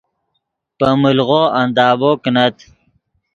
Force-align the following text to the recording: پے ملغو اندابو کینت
پے 0.77 0.89
ملغو 1.01 1.41
اندابو 1.61 2.11
کینت 2.23 2.57